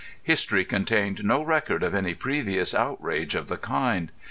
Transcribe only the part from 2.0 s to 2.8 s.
previous